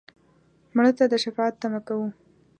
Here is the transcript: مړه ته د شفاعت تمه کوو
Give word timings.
مړه 0.75 0.91
ته 0.97 1.03
د 1.11 1.13
شفاعت 1.23 1.53
تمه 1.61 1.79
کوو 1.87 2.07